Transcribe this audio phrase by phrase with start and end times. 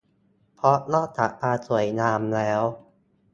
[0.55, 2.61] เพราะนอกจากความสวยงามแล้ว